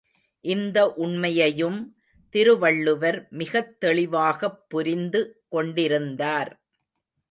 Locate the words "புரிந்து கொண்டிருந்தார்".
4.67-6.51